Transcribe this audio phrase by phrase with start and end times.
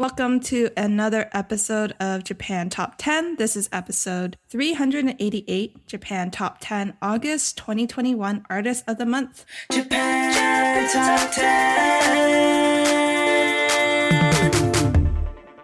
[0.00, 3.34] Welcome to another episode of Japan Top 10.
[3.34, 9.44] This is episode 388, Japan Top 10, August 2021 Artist of the Month.
[9.72, 13.07] Japan Top 10.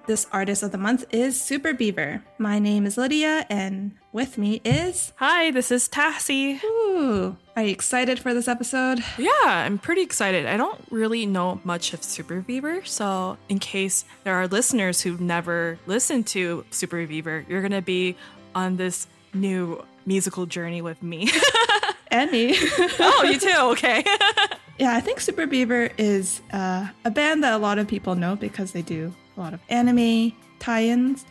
[0.06, 2.22] This artist of the month is Super Beaver.
[2.36, 5.14] My name is Lydia, and with me is.
[5.16, 6.62] Hi, this is Tassie.
[6.62, 9.02] Ooh, are you excited for this episode?
[9.16, 10.44] Yeah, I'm pretty excited.
[10.44, 15.22] I don't really know much of Super Beaver, so in case there are listeners who've
[15.22, 18.14] never listened to Super Beaver, you're gonna be
[18.55, 21.30] on this new musical journey with me.
[22.10, 22.55] and me.
[23.00, 23.56] oh, you too?
[23.58, 24.05] Okay.
[24.78, 28.37] yeah, I think Super Beaver is uh, a band that a lot of people know
[28.37, 31.25] because they do a lot of anime tie-ins.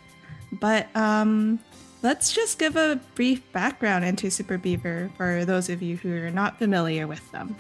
[0.52, 1.60] But um,
[2.02, 6.32] let's just give a brief background into Super Beaver for those of you who are
[6.32, 7.56] not familiar with them.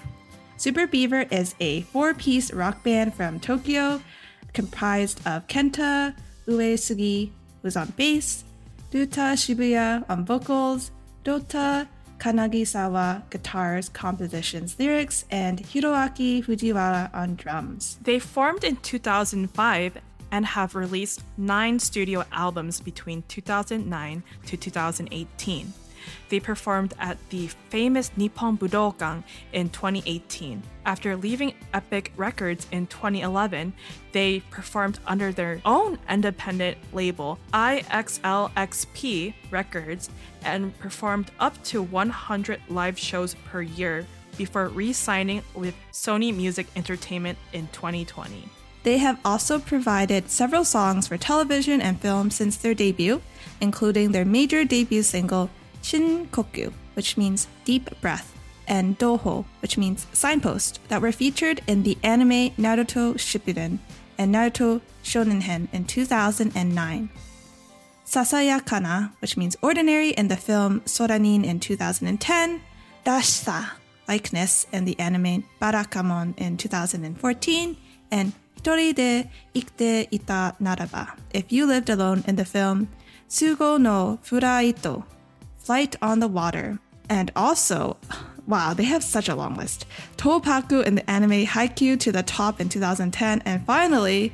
[0.57, 4.01] Super Beaver is a four-piece rock band from Tokyo,
[4.53, 6.15] comprised of Kenta
[6.47, 8.43] Uesugi, who's on bass,
[8.91, 10.91] Ryuta Shibuya on vocals,
[11.23, 11.87] Ryota
[12.19, 17.97] Yanagisawa guitars, compositions, lyrics, and Hiroaki Fujiwara on drums.
[18.01, 19.97] They formed in 2005
[20.33, 25.73] and have released nine studio albums between 2009 to 2018.
[26.29, 29.23] They performed at the famous Nippon Budokan
[29.53, 30.63] in 2018.
[30.87, 33.73] After leaving Epic Records in 2011,
[34.11, 40.09] they performed under their own independent label, IXLXP Records,
[40.43, 46.65] and performed up to 100 live shows per year before re signing with Sony Music
[46.75, 48.49] Entertainment in 2020.
[48.83, 53.21] They have also provided several songs for television and film since their debut,
[53.61, 55.49] including their major debut single,
[55.81, 61.83] Shin Kokyu, which means deep breath, and Doho, which means signpost, that were featured in
[61.83, 63.79] the anime Naruto Shippuden
[64.17, 67.09] and Naruto Shonenhen in 2009.
[68.05, 72.61] Sasayakana, which means ordinary in the film Solanin in 2010,
[73.05, 73.71] Rashisa,
[74.07, 77.77] likeness in the anime Barakamon in 2014,
[78.11, 78.33] and
[81.33, 82.87] If you lived alone in the film
[83.29, 85.03] Tsugo no Furaito,
[85.57, 86.79] Flight on the Water.
[87.09, 87.97] And also,
[88.47, 89.85] wow, they have such a long list.
[90.17, 93.41] Toupaku in the anime Haikyuu to the top in 2010.
[93.45, 94.31] And finally,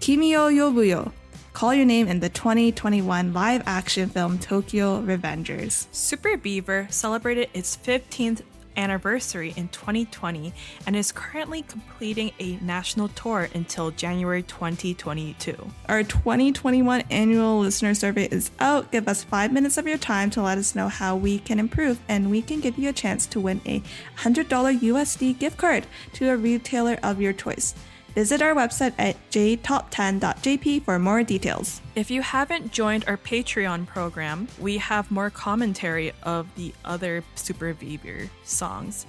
[0.00, 1.12] Kimi o Yobuyo,
[1.52, 5.86] Call Your Name in the 2021 live action film Tokyo Revengers.
[5.92, 8.42] Super Beaver celebrated its 15th
[8.76, 10.52] anniversary in 2020
[10.86, 15.70] and is currently completing a national tour until January 2022.
[15.88, 18.90] Our 2021 annual listener survey is out.
[18.90, 22.00] Give us five minutes of your time to let us know how we can improve,
[22.08, 23.82] and we can give you a chance to win a
[24.18, 27.74] $100 USD gift card to a retailer of your choice.
[28.14, 31.80] Visit our website at jtop10.jp for more details.
[31.94, 37.74] If you haven't joined our Patreon program, we have more commentary of the other Super
[37.74, 39.06] Beaver songs.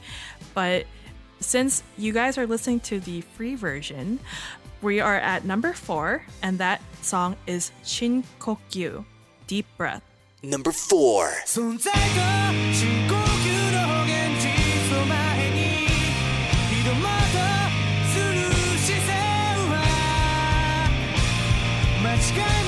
[0.53, 0.85] But
[1.39, 4.19] since you guys are listening to the free version,
[4.81, 9.05] we are at number four, and that song is Shin Kokyu,
[9.47, 10.03] Deep Breath.
[10.43, 11.31] Number four.
[22.35, 22.60] Song.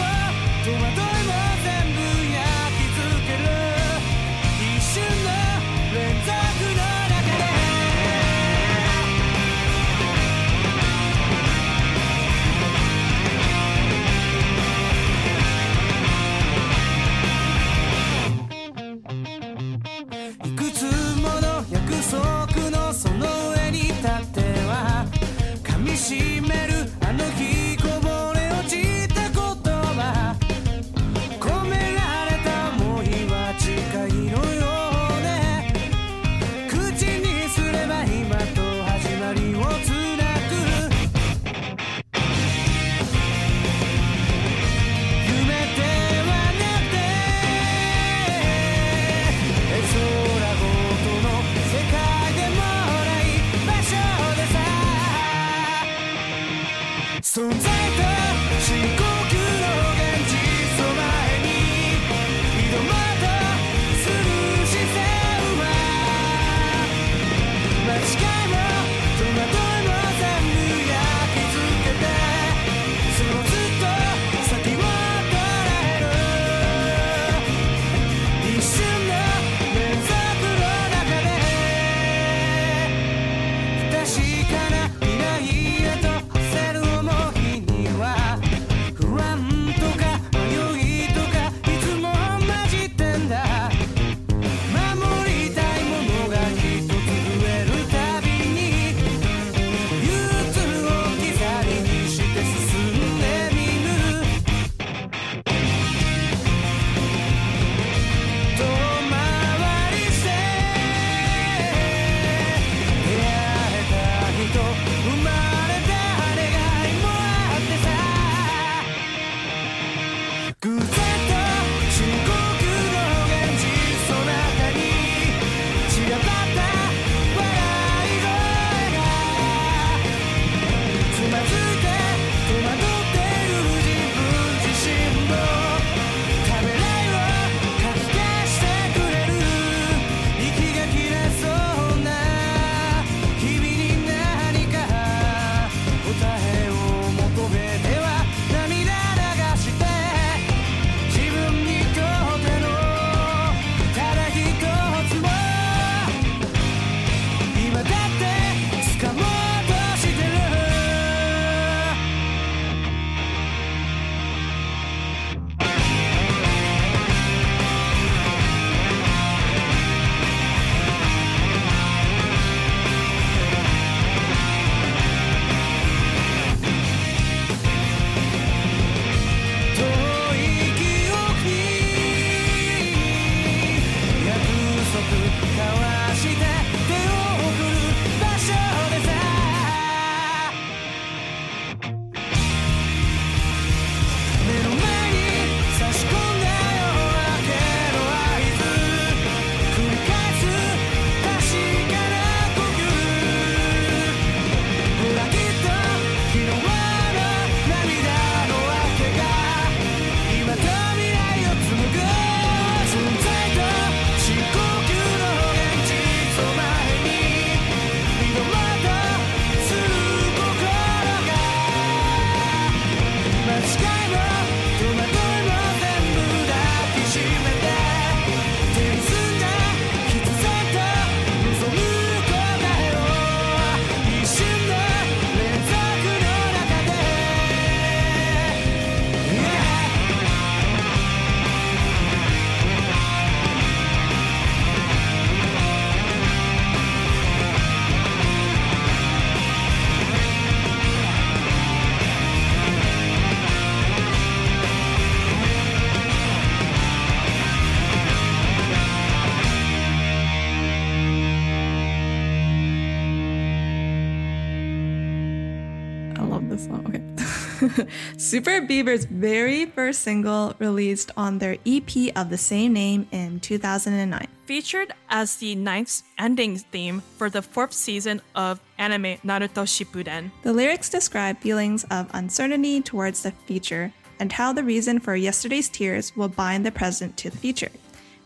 [268.34, 274.28] Super Beaver's very first single released on their EP of the same name in 2009.
[274.48, 280.32] Featured as the ninth ending theme for the fourth season of anime Naruto Shippuden.
[280.42, 285.70] The lyrics describe feelings of uncertainty towards the future and how the reason for yesterday's
[285.70, 287.70] tears will bind the present to the future,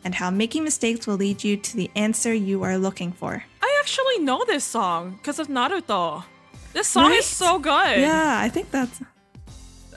[0.05, 3.43] and how making mistakes will lead you to the answer you are looking for.
[3.61, 6.23] I actually know this song because of Naruto.
[6.71, 7.19] This song Right?
[7.19, 7.99] is so good.
[7.99, 9.01] Yeah, I think that's.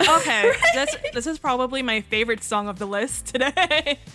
[0.01, 3.99] Okay, this this is probably my favorite song of the list today.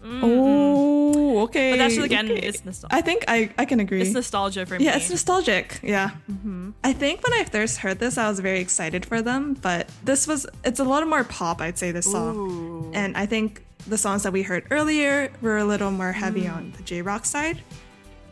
[0.00, 1.72] Oh, okay.
[1.72, 2.40] But that's again, okay.
[2.40, 2.94] it's nostalgia.
[2.94, 4.00] I think I, I can agree.
[4.00, 4.84] It's nostalgia for me.
[4.84, 5.80] Yeah, it's nostalgic.
[5.82, 6.10] Yeah.
[6.30, 6.70] Mm-hmm.
[6.84, 10.26] I think when I first heard this, I was very excited for them, but this
[10.26, 12.92] was, it's a lot more pop, I'd say, this song.
[12.94, 16.56] And I think the songs that we heard earlier were a little more heavy mm.
[16.56, 17.60] on the J Rock side.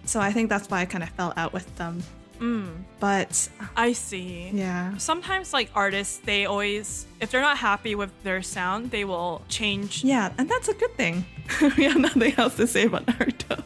[0.05, 2.03] So I think that's why I kind of fell out with them.
[2.39, 2.85] Mm.
[3.01, 4.51] But I see.
[4.53, 4.97] yeah.
[4.97, 10.03] Sometimes, like artists, they always, if they're not happy with their sound, they will change.
[10.05, 11.25] Yeah, and that's a good thing.
[11.77, 13.63] we have nothing else to say about Naruto.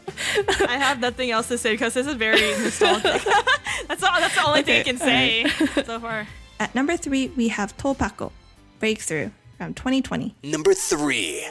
[0.69, 3.23] I have nothing else to say because this is very nostalgic.
[3.89, 4.21] that's all.
[4.21, 5.47] That's the only thing I can say
[5.85, 6.27] so far.
[6.59, 8.33] At number three, we have Topako,
[8.81, 10.35] Breakthrough from 2020.
[10.43, 11.45] Number three.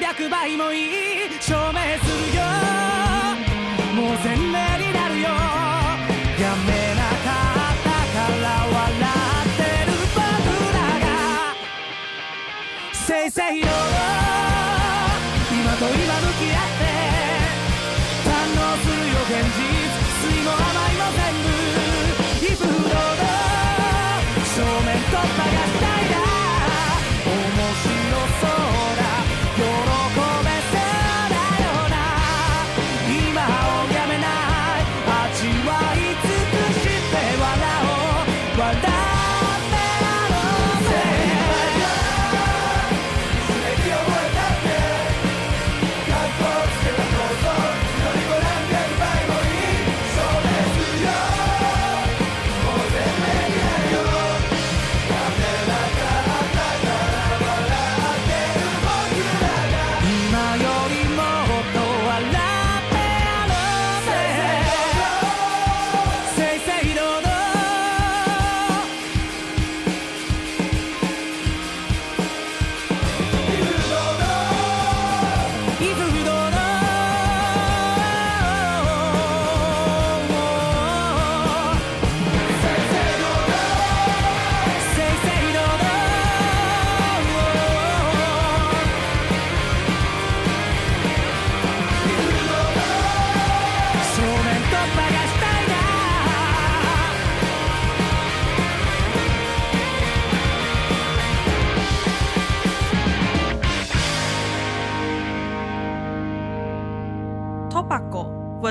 [0.00, 0.88] 何百倍もいい
[1.40, 2.42] 証明するよ。
[3.96, 5.28] もう全明になるよ。
[5.28, 7.28] やめなか
[7.72, 8.78] ったから笑
[9.42, 10.22] ってる僕
[10.72, 11.06] らが。
[12.92, 13.67] せいせい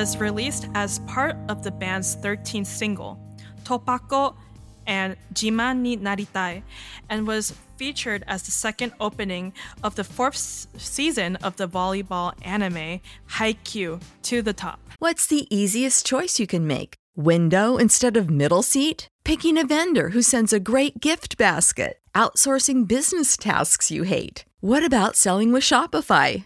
[0.08, 3.20] was released as part of the band's 13th single,
[3.66, 4.38] Topako
[4.86, 6.64] and Jiman ni Naritai,
[7.10, 9.52] and was featured as the second opening
[9.84, 14.80] of the fourth season of the volleyball anime Haikyuu to the top.
[15.00, 16.96] What's the easiest choice you can make?
[17.18, 19.10] Window instead of middle seat?
[19.26, 22.00] Picking a vendor who sends a great gift basket?
[22.16, 24.46] Outsourcing business tasks you hate?
[24.62, 26.46] What about selling with Shopify?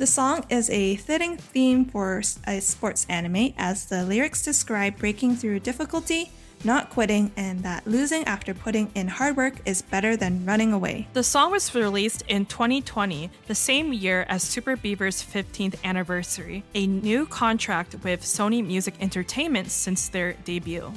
[0.00, 5.36] The song is a fitting theme for a sports anime as the lyrics describe breaking
[5.36, 6.32] through difficulty,
[6.64, 11.06] not quitting, and that losing after putting in hard work is better than running away.
[11.12, 16.86] The song was released in 2020, the same year as Super Beaver's 15th anniversary, a
[16.86, 20.90] new contract with Sony Music Entertainment since their debut.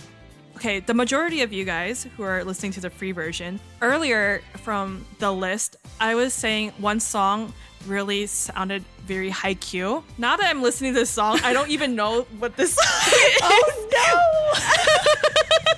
[0.56, 5.06] Okay, the majority of you guys who are listening to the free version, earlier from
[5.20, 7.52] the list, I was saying one song
[7.88, 10.04] really sounded very Haikyuu.
[10.18, 13.40] Now that I'm listening to this song, I don't even know what this song is.
[13.44, 15.74] Oh no!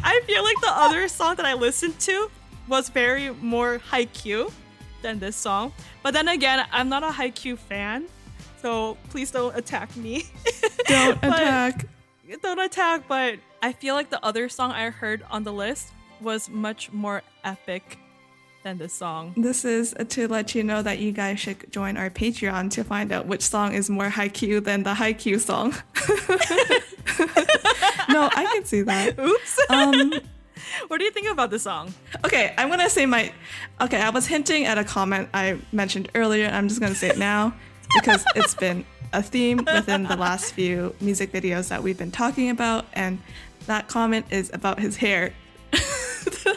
[0.04, 2.30] I feel like the other song that I listened to
[2.68, 4.50] was very more Haikyuu
[5.02, 5.72] than this song.
[6.02, 8.06] But then again, I'm not a Haikyuu fan,
[8.62, 10.26] so please don't attack me.
[10.88, 11.86] Don't But- attack.
[12.42, 16.48] don't attack, but I feel like the other song I heard on the list was
[16.48, 17.98] much more epic
[18.66, 19.32] than this song.
[19.36, 23.12] This is to let you know that you guys should join our Patreon to find
[23.12, 25.70] out which song is more Haikyuu than the Haikyuu song.
[28.08, 29.16] no, I can see that.
[29.20, 29.70] Oops.
[29.70, 30.14] Um,
[30.88, 31.94] what do you think about the song?
[32.24, 33.32] okay, I'm gonna say my.
[33.80, 36.48] Okay, I was hinting at a comment I mentioned earlier.
[36.48, 37.54] I'm just gonna say it now
[37.94, 42.50] because it's been a theme within the last few music videos that we've been talking
[42.50, 43.20] about, and
[43.66, 45.32] that comment is about his hair.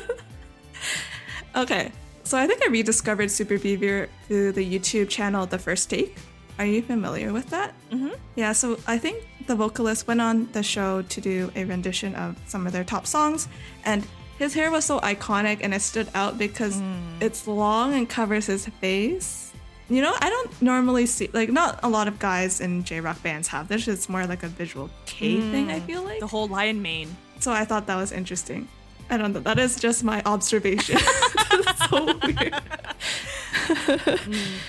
[1.55, 1.91] okay,
[2.23, 6.15] so I think I rediscovered Super Beaver through the YouTube channel The First Take.
[6.57, 7.73] Are you familiar with that?
[7.91, 8.09] Mm-hmm.
[8.35, 12.38] Yeah, so I think the vocalist went on the show to do a rendition of
[12.47, 13.47] some of their top songs,
[13.85, 14.05] and
[14.38, 16.81] his hair was so iconic and it stood out because
[17.19, 19.51] it's long and covers his face.
[19.89, 23.21] You know, I don't normally see like not a lot of guys in J rock
[23.23, 23.88] bands have this.
[23.88, 25.71] It's more like a visual kei thing.
[25.71, 27.17] I feel like The whole lion mane.
[27.39, 28.67] so I thought that was interesting.
[29.10, 29.40] I don't know.
[29.40, 30.98] That is just my observation.
[31.50, 32.54] That's so weird.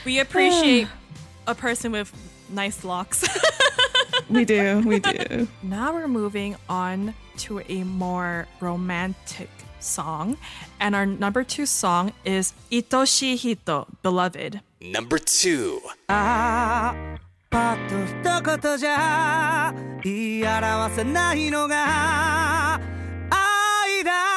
[0.06, 0.88] We appreciate
[1.48, 2.12] a person with
[2.50, 3.24] nice locks.
[4.30, 4.82] We do.
[4.86, 5.48] We do.
[5.62, 10.38] now we're moving on to a more romantic song,
[10.80, 14.62] and our number two song is Itoshi Hito, Beloved.
[14.82, 15.82] Number two.
[16.08, 16.94] あ
[17.50, 22.76] パッと一言じゃ言い表せないのが
[23.30, 24.29] 愛だ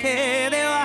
[0.00, 0.83] きだ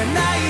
[0.00, 0.47] and now you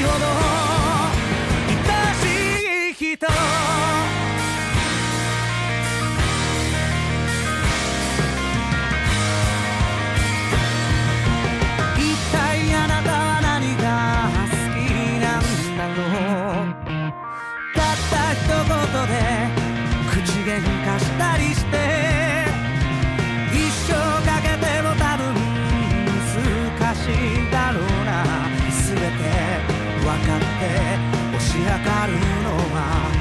[30.61, 33.19] 押し当たるのは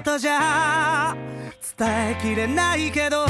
[0.00, 1.16] とじゃ
[1.78, 3.26] 伝えきれないけど。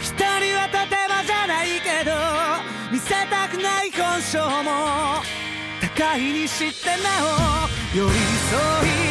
[0.00, 2.12] 人にはとてもじゃないけど
[2.90, 5.22] 見せたくない本性も
[5.80, 7.08] 高いにしてな
[7.94, 9.01] お寄り添い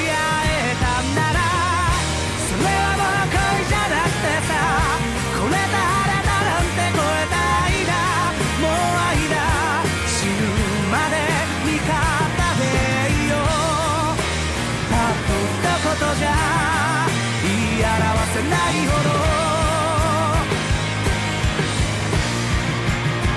[18.52, 19.10] ないほど。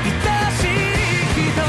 [0.05, 0.67] 愛しい
[1.35, 1.63] 人。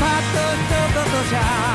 [0.00, 1.67] パッと一言じゃ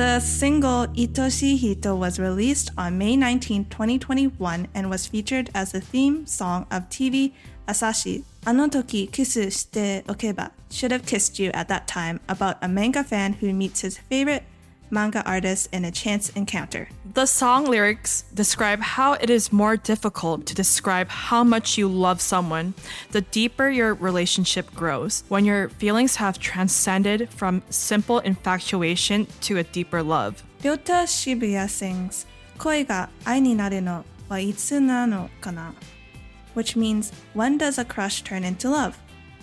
[0.00, 5.82] The single Itoshi Hito was released on May 19, 2021, and was featured as the
[5.82, 7.34] theme song of TV
[7.68, 8.24] Asahi.
[8.46, 13.34] Anotoki Kisu Shite Okeba should have kissed you at that time about a manga fan
[13.34, 14.44] who meets his favorite
[14.90, 16.88] manga artist in a chance encounter.
[17.14, 22.20] The song lyrics describe how it is more difficult to describe how much you love
[22.20, 22.74] someone
[23.10, 29.64] the deeper your relationship grows, when your feelings have transcended from simple infatuation to a
[29.64, 30.42] deeper love.
[30.62, 32.26] Ryota Shibuya sings,
[32.58, 35.74] Koiga Aininareno wa itsu nano kana?
[36.54, 38.98] which means when does a crush turn into love?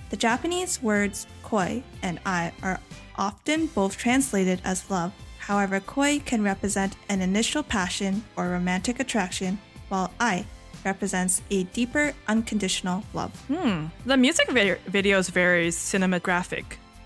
[0.10, 2.80] The Japanese words koi and ai are
[3.16, 5.12] often both translated as love
[5.48, 10.46] However, koi can represent an initial passion or romantic attraction, while ai
[10.84, 13.32] represents a deeper, unconditional love.
[13.48, 13.86] Hmm.
[14.06, 16.66] The music vid- video is very cinematographic.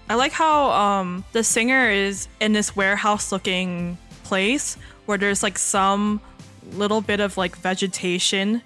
[0.10, 4.76] I like how um, the singer is in this warehouse looking place
[5.06, 6.20] where there's like some
[6.74, 8.64] little bit of like vegetation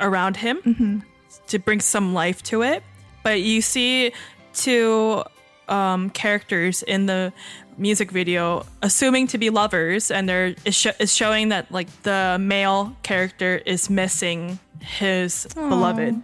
[0.00, 1.04] around him
[1.46, 2.82] to bring some life to it.
[3.22, 4.12] But you see
[4.52, 5.22] two
[5.68, 7.32] um, characters in the
[7.76, 12.38] music video assuming to be lovers, and they're it's, sho- it's showing that like the
[12.40, 16.20] male character is missing his beloved.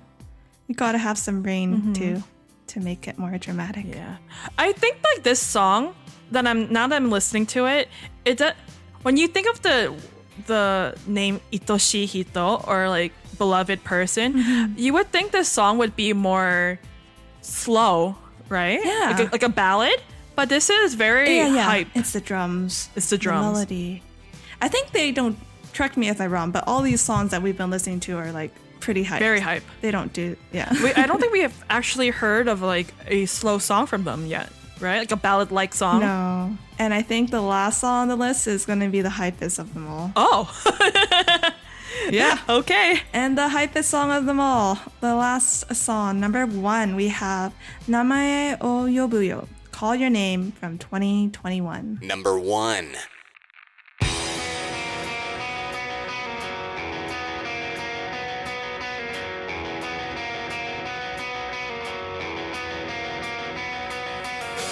[0.66, 1.92] You gotta have some rain mm-hmm.
[1.92, 2.22] too
[2.68, 3.86] to make it more dramatic.
[3.88, 4.16] Yeah,
[4.58, 5.94] I think like this song
[6.30, 7.88] that I'm now that I'm listening to it,
[8.24, 8.52] it does,
[9.02, 9.94] when you think of the
[10.46, 14.74] the name Itoshi Hito or like beloved person, mm-hmm.
[14.76, 16.78] you would think this song would be more
[17.40, 18.16] slow,
[18.48, 18.80] right?
[18.84, 19.14] Yeah.
[19.16, 20.00] like a, like a ballad.
[20.38, 21.62] But this is very yeah, yeah.
[21.64, 21.88] hype.
[21.96, 22.90] It's the drums.
[22.94, 23.44] It's the drums.
[23.44, 24.04] melody.
[24.62, 25.36] I think they don't.
[25.74, 28.30] Correct me if I'm wrong, but all these songs that we've been listening to are
[28.30, 29.18] like pretty hype.
[29.18, 29.64] Very hype.
[29.80, 30.36] They don't do.
[30.52, 30.72] Yeah.
[30.84, 34.26] we, I don't think we have actually heard of like a slow song from them
[34.26, 35.00] yet, right?
[35.00, 36.02] Like a ballad like song.
[36.02, 36.56] no.
[36.78, 39.58] And I think the last song on the list is going to be the hypest
[39.58, 40.12] of them all.
[40.14, 41.52] Oh,
[42.10, 42.38] Yeah.
[42.48, 43.00] okay.
[43.12, 47.52] And the hypest song of them all, the last song, number one, we have
[47.88, 49.48] Namae o Yobuyo,
[49.78, 52.00] Call Your Name from 2021.
[52.02, 52.96] Number one.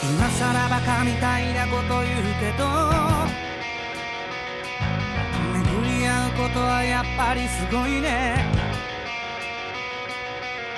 [0.03, 2.66] 今さらバカみたいなこと言うけど
[5.55, 8.45] 巡り合うことはやっぱりすごいね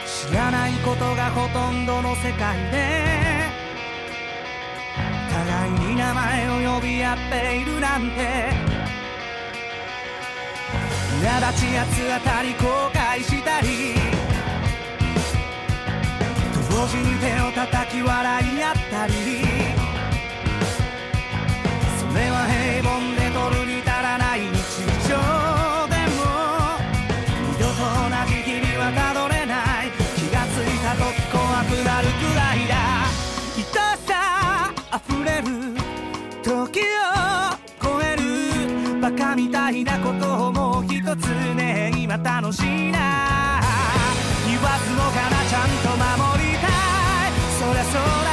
[0.05, 3.18] 知らないことがほとんどの世界で
[5.39, 8.51] 互いに名前を呼び合っているなんて。
[11.23, 13.69] 苛立ちやつ当たり後悔したり。
[16.71, 19.13] 同時に手を叩き笑い合ったり。
[21.99, 23.68] それは平凡で取る
[39.19, 41.27] カみたいなことをもう一つ
[41.57, 43.61] ね今楽しいな。
[44.47, 46.71] 言わずもがなちゃんと守りたい。
[47.59, 48.31] そりゃそうだ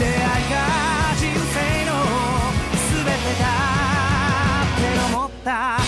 [0.00, 0.18] 出会い
[0.50, 0.56] が
[1.16, 1.90] 人生の
[2.74, 3.46] 全てだ。
[4.66, 5.79] って思った。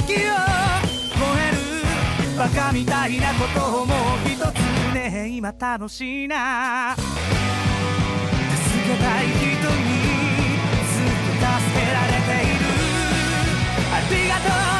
[0.00, 0.20] 時を超
[1.40, 1.56] える
[2.36, 4.42] バカみたいなことをもう一つ
[4.94, 6.94] ね今楽しいな。
[6.96, 7.06] 助
[8.92, 9.56] けたい人に
[10.86, 11.06] ずっ
[11.40, 12.64] と助けられている。
[13.90, 14.75] ありがとう。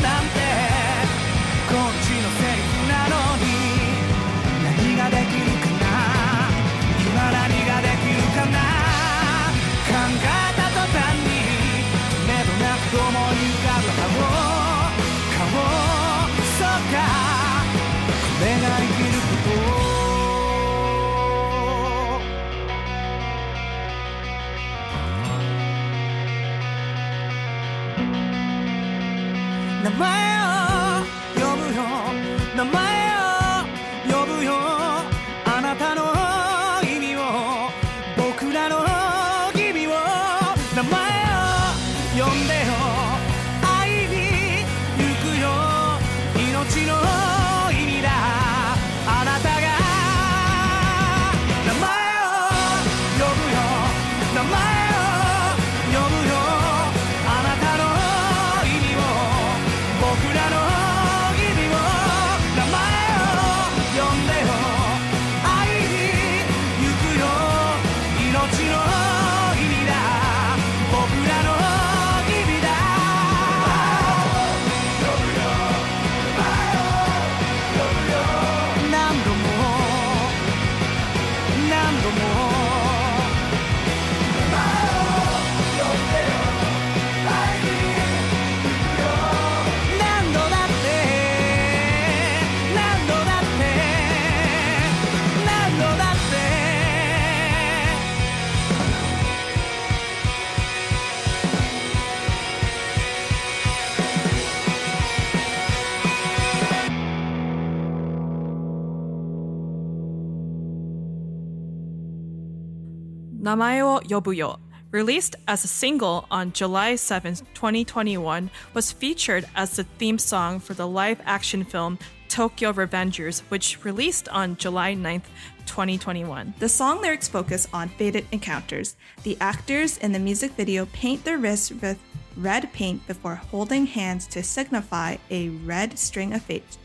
[113.46, 114.58] Namae Yobuyo,
[114.90, 120.74] released as a single on July 7, 2021, was featured as the theme song for
[120.74, 121.96] the live action film
[122.28, 125.22] Tokyo Revengers, which released on July 9,
[125.64, 126.54] 2021.
[126.58, 128.96] The song lyrics focus on fated encounters.
[129.22, 132.00] The actors in the music video paint their wrists with
[132.36, 136.78] red paint before holding hands to signify a red string of fate,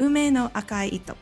[0.00, 1.16] ume no akai ito,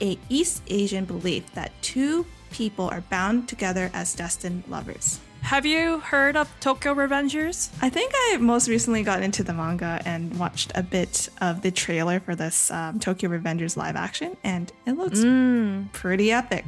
[0.00, 5.20] a East Asian belief that two people are bound together as destined lovers.
[5.42, 7.70] Have you heard of Tokyo Revengers?
[7.80, 11.70] I think I most recently got into the manga and watched a bit of the
[11.70, 15.20] trailer for this um, Tokyo Revengers live action, and it looks
[15.98, 16.64] pretty epic.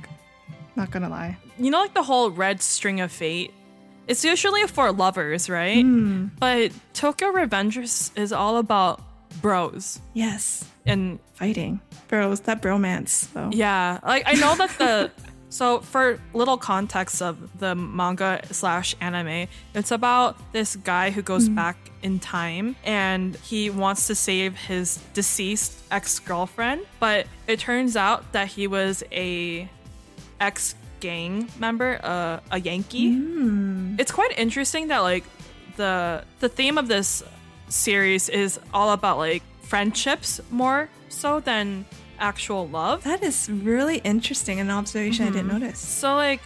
[0.74, 1.36] Not gonna lie.
[1.58, 3.52] You know, like the whole red string of fate?
[4.08, 5.84] It's usually for lovers, right?
[6.40, 9.02] But Tokyo Revengers is all about
[9.42, 10.00] bros.
[10.14, 12.40] Yes, And fighting, bros.
[12.40, 13.50] That bromance, though.
[13.52, 15.10] yeah, like I know that the.
[15.52, 21.46] So, for little context of the manga slash anime, it's about this guy who goes
[21.50, 27.98] back in time and he wants to save his deceased ex girlfriend, but it turns
[27.98, 29.68] out that he was a
[30.40, 33.10] ex gang member, uh, a Yankee.
[34.00, 35.24] It's quite interesting that like
[35.76, 37.22] the the theme of this
[37.68, 41.84] series is all about like friendships more so than
[42.22, 43.04] actual love.
[43.04, 44.60] That is really interesting.
[44.60, 45.60] An observation I didn't mm-hmm.
[45.60, 45.80] notice.
[45.80, 46.40] So like,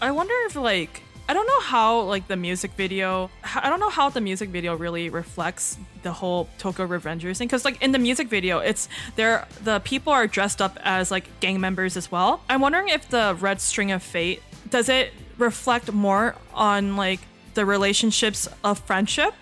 [0.00, 3.30] I wonder if like I don't know how like the music video.
[3.42, 7.48] I don't know how the music video really reflects the whole Tokyo Revengers thing.
[7.48, 11.24] Because like in the music video, it's there the people are dressed up as like
[11.40, 12.40] gang members as well.
[12.48, 17.20] I'm wondering if the Red String of Fate does it reflect more on like
[17.54, 19.34] the relationships of friendship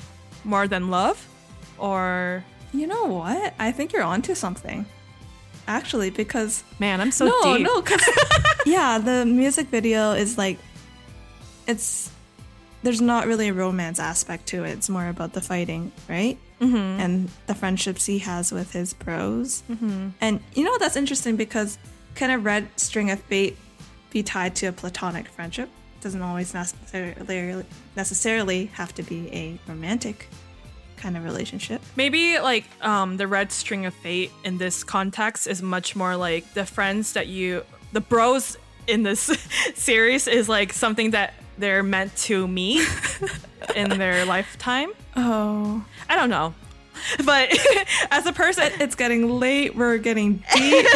[0.43, 1.29] more than love,
[1.79, 2.45] or
[2.75, 3.55] You know what?
[3.57, 4.85] I think you're onto something.
[5.67, 7.67] Actually, because man, I'm so no, deep.
[7.67, 8.07] no, because
[8.67, 10.59] yeah, the music video is like,
[11.67, 12.11] it's
[12.83, 14.73] there's not really a romance aspect to it.
[14.73, 16.39] It's more about the fighting, right?
[16.61, 16.77] Mm-hmm.
[16.77, 19.63] And the friendships he has with his bros.
[19.71, 20.11] Mm-hmm.
[20.21, 21.79] And you know that's interesting because
[22.15, 23.57] can a red string of fate
[24.11, 25.69] be tied to a platonic friendship?
[26.01, 27.65] Doesn't always necessarily
[27.97, 30.29] necessarily have to be a romantic
[31.05, 31.83] kind of relationship.
[31.97, 36.55] Maybe like um the red string of fate in this context is much more like
[36.55, 37.63] the friends that you
[37.93, 39.21] the bros in this
[39.75, 42.89] series is like something that they're meant to meet
[43.77, 44.91] in their lifetime.
[45.15, 46.55] Oh, I don't know.
[47.25, 47.51] But
[48.11, 49.77] as a person it's getting late.
[49.77, 50.87] We're getting deep.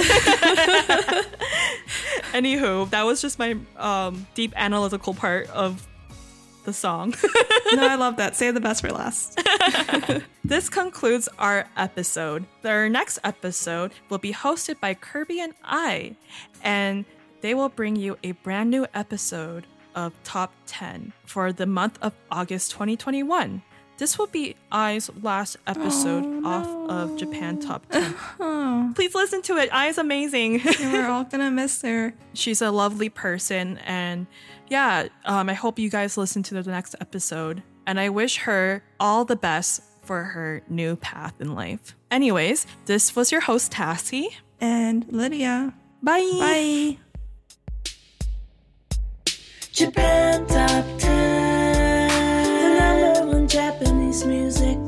[2.32, 5.86] anywho, that was just my um deep analytical part of
[6.68, 7.14] the song.
[7.72, 8.36] no, I love that.
[8.40, 9.40] Say the best for last.
[10.44, 12.46] This concludes our episode.
[12.64, 16.16] Our next episode will be hosted by Kirby and I,
[16.62, 17.04] and
[17.42, 22.14] they will bring you a brand new episode of Top 10 for the month of
[22.30, 23.60] August 2021.
[23.98, 28.94] This will be I's last episode off of Japan Top 10.
[28.94, 29.68] Please listen to it.
[29.72, 30.62] I is amazing.
[30.80, 32.14] We're all gonna miss her.
[32.32, 34.26] She's a lovely person, and
[34.68, 37.62] yeah, um, I hope you guys listen to the next episode.
[37.86, 41.96] And I wish her all the best for her new path in life.
[42.10, 44.28] Anyways, this was your host, Tassie.
[44.60, 45.74] And Lydia.
[46.02, 46.36] Bye.
[46.38, 46.98] Bye.
[49.72, 51.07] Japan Top 10,
[54.24, 54.87] music